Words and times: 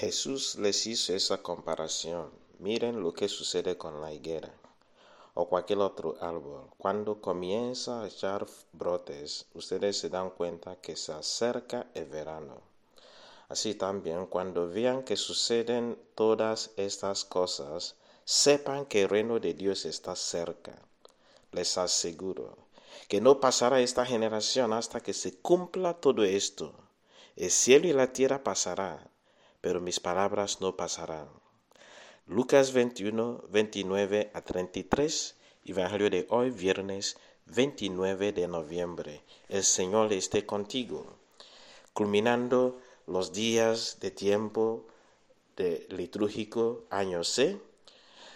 Jesús 0.00 0.54
les 0.54 0.86
hizo 0.86 1.12
esa 1.12 1.38
comparación. 1.38 2.30
Miren 2.60 3.02
lo 3.02 3.12
que 3.12 3.28
sucede 3.28 3.76
con 3.76 4.00
la 4.00 4.12
higuera 4.12 4.54
o 5.34 5.48
cualquier 5.48 5.80
otro 5.80 6.16
árbol. 6.20 6.70
Cuando 6.78 7.20
comienza 7.20 8.02
a 8.02 8.06
echar 8.06 8.46
brotes, 8.72 9.46
ustedes 9.54 9.98
se 9.98 10.08
dan 10.08 10.30
cuenta 10.30 10.76
que 10.76 10.94
se 10.94 11.10
acerca 11.10 11.88
el 11.94 12.04
verano. 12.04 12.62
Así 13.48 13.74
también, 13.74 14.26
cuando 14.26 14.68
vean 14.68 15.02
que 15.02 15.16
suceden 15.16 15.98
todas 16.14 16.70
estas 16.76 17.24
cosas, 17.24 17.96
sepan 18.24 18.86
que 18.86 19.02
el 19.02 19.08
reino 19.08 19.40
de 19.40 19.52
Dios 19.54 19.84
está 19.84 20.14
cerca. 20.14 20.80
Les 21.50 21.76
aseguro 21.76 22.56
que 23.08 23.20
no 23.20 23.40
pasará 23.40 23.80
esta 23.80 24.06
generación 24.06 24.72
hasta 24.72 25.00
que 25.00 25.12
se 25.12 25.38
cumpla 25.40 25.94
todo 25.94 26.22
esto. 26.22 26.72
El 27.34 27.50
cielo 27.50 27.88
y 27.88 27.92
la 27.92 28.12
tierra 28.12 28.44
pasará, 28.44 29.10
pero 29.60 29.80
mis 29.80 30.00
palabras 30.00 30.60
no 30.60 30.76
pasarán. 30.76 31.28
Lucas 32.26 32.72
21, 32.72 33.44
29 33.48 34.30
a 34.34 34.42
33, 34.42 35.36
Evangelio 35.64 36.10
de 36.10 36.26
hoy, 36.30 36.50
viernes 36.50 37.16
29 37.46 38.32
de 38.32 38.48
noviembre. 38.48 39.22
El 39.48 39.64
Señor 39.64 40.12
esté 40.12 40.44
contigo. 40.44 41.06
Culminando 41.92 42.78
los 43.06 43.32
días 43.32 43.98
de 44.00 44.10
tiempo 44.10 44.86
de 45.56 45.86
litúrgico 45.90 46.84
año 46.90 47.24
C, 47.24 47.60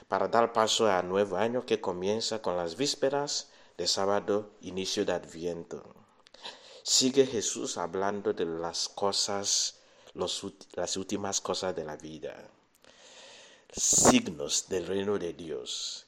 para 0.08 0.28
dar 0.28 0.52
paso 0.52 0.90
a 0.90 1.02
nuevo 1.02 1.36
año 1.36 1.64
que 1.64 1.80
comienza 1.80 2.42
con 2.42 2.56
las 2.56 2.76
vísperas 2.76 3.50
de 3.78 3.86
sábado, 3.86 4.50
inicio 4.60 5.04
de 5.04 5.12
Adviento. 5.12 5.82
Sigue 6.82 7.26
Jesús 7.26 7.78
hablando 7.78 8.32
de 8.32 8.44
las 8.44 8.88
cosas 8.88 9.81
las 10.14 10.96
últimas 10.96 11.40
cosas 11.40 11.74
de 11.74 11.84
la 11.84 11.96
vida. 11.96 12.36
Signos 13.70 14.68
del 14.68 14.86
reino 14.86 15.18
de 15.18 15.32
Dios. 15.32 16.06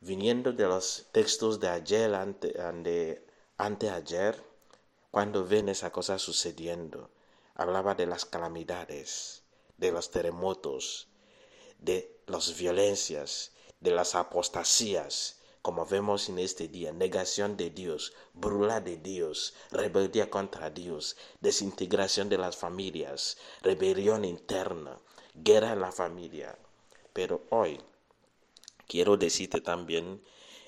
Viniendo 0.00 0.52
de 0.52 0.66
los 0.66 1.06
textos 1.12 1.60
de 1.60 1.68
ayer, 1.68 2.14
ante, 2.14 2.60
ante, 2.60 3.24
anteayer, 3.56 4.42
cuando 5.10 5.46
ven 5.46 5.68
esa 5.68 5.90
cosa 5.90 6.18
sucediendo, 6.18 7.10
hablaba 7.54 7.94
de 7.94 8.06
las 8.06 8.24
calamidades, 8.24 9.42
de 9.76 9.92
los 9.92 10.10
terremotos, 10.10 11.08
de 11.78 12.20
las 12.26 12.56
violencias, 12.58 13.52
de 13.80 13.92
las 13.92 14.14
apostasías, 14.14 15.38
como 15.64 15.86
vemos 15.86 16.28
en 16.28 16.38
este 16.38 16.68
día, 16.68 16.92
negación 16.92 17.56
de 17.56 17.70
Dios, 17.70 18.12
brula 18.34 18.82
de 18.82 18.98
Dios, 18.98 19.54
rebeldía 19.70 20.28
contra 20.28 20.68
Dios, 20.68 21.16
desintegración 21.40 22.28
de 22.28 22.36
las 22.36 22.54
familias, 22.54 23.38
rebelión 23.62 24.26
interna, 24.26 25.00
guerra 25.32 25.72
en 25.72 25.80
la 25.80 25.90
familia. 25.90 26.58
Pero 27.14 27.46
hoy 27.48 27.80
quiero 28.86 29.16
decirte 29.16 29.62
también, 29.62 30.22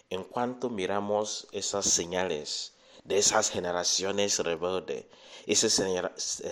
en 0.09 0.25
cuanto 0.25 0.71
miramos 0.71 1.47
esas 1.53 1.85
señales 1.85 2.73
de 3.05 3.19
esas 3.19 3.51
generaciones 3.51 4.39
rebeldes, 4.39 5.05
esa 5.47 5.69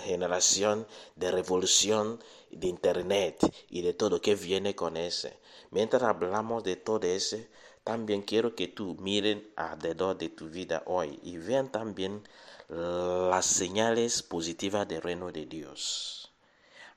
generación 0.03 0.85
de 1.15 1.31
revolución 1.31 2.23
de 2.51 2.67
Internet 2.67 3.39
y 3.69 3.81
de 3.81 3.95
todo 3.95 4.21
que 4.21 4.35
viene 4.35 4.75
con 4.75 4.97
ese. 4.97 5.39
Mientras 5.71 6.03
hablamos 6.03 6.63
de 6.63 6.75
todo 6.75 7.07
ese, 7.07 7.49
también 7.85 8.23
quiero 8.23 8.55
que 8.55 8.67
tú 8.67 8.97
miren 8.99 9.47
alrededor 9.55 10.17
de 10.17 10.29
tu 10.29 10.49
vida 10.49 10.81
hoy 10.87 11.19
y 11.21 11.37
vean 11.37 11.71
también 11.71 12.27
las 12.67 13.45
señales 13.45 14.23
positivas 14.23 14.87
del 14.87 15.03
reino 15.03 15.31
de 15.31 15.45
Dios. 15.45 16.33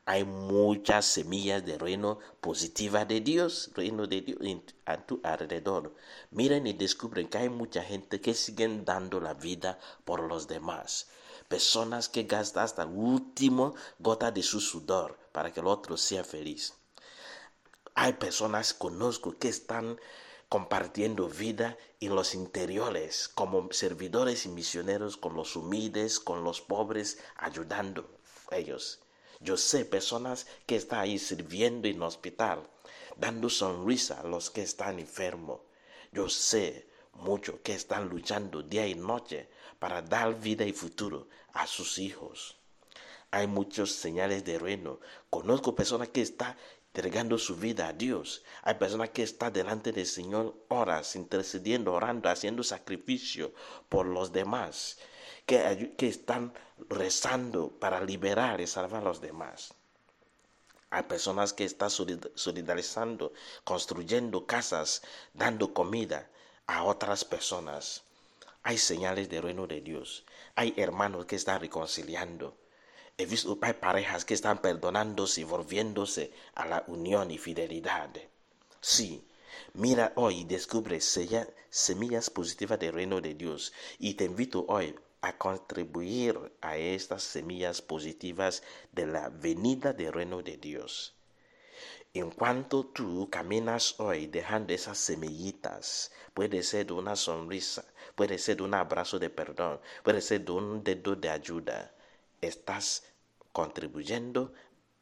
Hay 0.07 0.25
muchas 0.25 1.05
semillas 1.05 1.67
de 1.67 1.77
reino 1.77 2.21
positiva 2.41 3.05
de 3.05 3.21
Dios, 3.21 3.71
reino 3.75 4.07
de 4.07 4.23
Dios 4.23 4.39
a 4.87 4.97
tu 5.05 5.21
alrededor. 5.23 5.95
Miren 6.31 6.67
y 6.67 6.73
descubren 6.73 7.29
que 7.29 7.37
hay 7.37 7.51
mucha 7.51 7.83
gente 7.83 8.23
que 8.23 8.33
siguen 8.33 8.87
dando 8.87 9.21
la 9.21 9.35
vida 9.35 9.79
por 10.07 10.23
los 10.23 10.49
demás. 10.49 11.09
Personas 11.49 12.09
que 12.09 12.23
gastan 12.23 12.65
hasta 12.65 12.87
la 12.87 12.91
última 12.91 13.75
gota 13.99 14.31
de 14.31 14.43
su 14.43 14.59
sudor 14.59 15.19
para 15.33 15.53
que 15.53 15.61
el 15.61 15.67
otro 15.67 15.99
sea 15.99 16.25
feliz. 16.25 16.73
Hay 17.95 18.15
personas 18.15 18.73
conozco 18.73 19.37
que 19.39 19.49
están 19.49 19.99
compartiendo 20.49 21.29
vida 21.29 21.77
en 22.01 22.15
los 22.15 22.35
interiores 22.35 23.29
como 23.29 23.71
servidores 23.73 24.47
y 24.47 24.49
misioneros 24.49 25.17
con 25.17 25.35
los 25.35 25.57
humildes, 25.57 26.19
con 26.21 26.45
los 26.45 26.61
pobres, 26.61 27.19
ayudando 27.37 28.09
a 28.51 28.57
ellos. 28.57 29.01
Yo 29.41 29.57
sé 29.57 29.85
personas 29.85 30.47
que 30.67 30.77
están 30.77 31.01
ahí 31.01 31.19
sirviendo 31.19 31.87
en 31.87 32.03
hospital, 32.03 32.69
dando 33.17 33.49
sonrisa 33.51 34.21
a 34.21 34.25
los 34.27 34.51
que 34.51 34.63
están 34.63 34.99
enfermos. 34.99 35.61
Yo 36.13 36.29
sé 36.29 36.89
mucho 37.13 37.63
que 37.63 37.75
están 37.75 38.09
luchando 38.09 38.63
día 38.63 38.87
y 38.87 38.95
noche 38.95 39.49
para 39.79 40.03
dar 40.03 40.41
vida 40.41 40.65
y 40.65 40.73
futuro 40.73 41.29
a 41.53 41.67
sus 41.67 41.99
hijos. 41.99 42.57
Hay 43.31 43.47
muchos 43.47 43.93
señales 43.93 44.45
de 44.45 44.59
reino. 44.59 45.01
Conozco 45.29 45.75
personas 45.75 46.09
que 46.09 46.23
están 46.23 46.57
entregando 46.89 47.39
su 47.39 47.57
vida 47.57 47.89
a 47.89 47.93
Dios. 47.93 48.43
Hay 48.63 48.75
personas 48.75 49.11
que 49.11 49.23
están 49.23 49.53
delante 49.53 49.93
del 49.93 50.07
Señor 50.07 50.55
horas, 50.69 51.15
intercediendo, 51.17 51.93
orando, 51.93 52.29
haciendo 52.29 52.63
sacrificio 52.63 53.53
por 53.89 54.07
los 54.07 54.33
demás, 54.33 54.99
que, 55.47 55.95
que 55.97 56.09
están 56.09 56.53
rezando 56.89 57.71
para 57.79 58.01
liberar 58.01 58.61
y 58.61 58.67
salvar 58.67 59.03
a 59.03 59.05
los 59.05 59.21
demás. 59.21 59.75
Hay 60.91 61.03
personas 61.03 61.53
que 61.53 61.65
están 61.65 61.91
solidarizando, 61.91 63.33
construyendo 63.63 64.47
casas, 64.47 65.03
dando 65.35 65.75
comida 65.75 66.31
a 66.67 66.85
otras 66.85 67.25
personas. 67.25 68.03
Hay 68.63 68.79
señales 68.79 69.29
del 69.29 69.43
reino 69.43 69.67
de 69.67 69.83
Dios. 69.83 70.25
Hay 70.55 70.73
hermanos 70.77 71.27
que 71.27 71.37
están 71.37 71.61
reconciliando 71.61 72.57
He 73.21 73.27
visto 73.27 73.59
hay 73.63 73.73
parejas 73.73 74.25
que 74.25 74.35
están 74.35 74.59
perdonándose 74.59 75.41
y 75.41 75.45
volviéndose 75.45 76.33
a 76.55 76.65
la 76.67 76.85
unión 76.87 77.33
y 77.33 77.39
fidelidad. 77.39 78.11
Sí, 78.81 79.27
mira 79.75 80.13
hoy 80.15 80.43
y 80.43 80.45
descubre 80.45 81.01
semillas 81.01 82.31
positivas 82.31 82.79
del 82.79 82.93
reino 82.93 83.21
de 83.21 83.35
Dios 83.35 83.73
y 83.99 84.15
te 84.15 84.25
invito 84.25 84.65
hoy 84.69 84.95
a 85.21 85.37
contribuir 85.37 86.39
a 86.61 86.77
estas 86.77 87.25
semillas 87.25 87.83
positivas 87.83 88.63
de 88.93 89.09
la 89.09 89.31
venida 89.31 89.93
del 89.93 90.13
reino 90.13 90.41
de 90.41 90.57
Dios. 90.57 91.17
En 92.15 92.31
cuanto 92.31 92.87
tú 92.87 93.29
caminas 93.29 93.99
hoy 93.99 94.29
dejando 94.29 94.73
esas 94.73 94.97
semillitas, 94.97 96.13
puede 96.35 96.63
ser 96.63 96.87
de 96.87 96.93
una 96.93 97.17
sonrisa, 97.17 97.85
puede 98.15 98.39
ser 98.39 98.59
de 98.59 98.63
un 98.63 98.75
abrazo 98.75 99.19
de 99.19 99.29
perdón, 99.29 99.81
puede 100.05 100.21
ser 100.21 100.45
de 100.45 100.53
un 100.53 100.85
dedo 100.85 101.17
de 101.17 101.31
ayuda, 101.31 101.93
estás 102.41 103.05
contribuyendo 103.53 104.53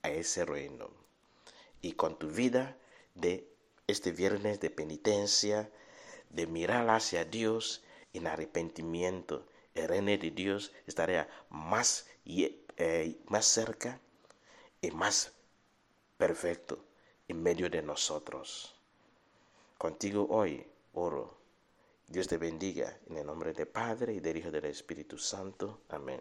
a 0.03 0.11
ese 0.11 0.45
reino. 0.45 0.91
Y 1.83 1.93
con 1.93 2.19
tu 2.19 2.29
vida 2.29 2.77
de 3.15 3.49
este 3.87 4.13
viernes 4.13 4.61
de 4.61 4.71
penitencia, 4.71 5.71
de 6.31 6.47
mirar 6.47 6.89
hacia 6.91 7.25
Dios 7.25 7.83
en 8.13 8.27
arrepentimiento, 8.27 9.47
el 9.75 9.89
reino 9.89 10.11
de 10.11 10.31
Dios 10.31 10.73
estará 10.87 11.29
más, 11.51 12.07
eh, 12.25 13.19
más 13.27 13.45
cerca 13.45 14.01
y 14.81 14.91
más 14.91 15.33
perfecto 16.17 16.85
en 17.29 17.43
medio 17.43 17.69
de 17.69 17.83
nosotros. 17.83 18.75
Contigo 19.79 20.27
hoy 20.31 20.67
oro. 20.95 21.37
Dios 22.09 22.29
te 22.29 22.39
bendiga 22.39 22.99
en 23.09 23.19
el 23.19 23.27
nombre 23.27 23.53
del 23.53 23.67
Padre 23.67 24.15
y 24.15 24.21
del 24.21 24.39
Hijo 24.39 24.51
del 24.51 24.65
Espíritu 24.67 25.19
Santo. 25.19 25.83
Amén. 25.89 26.21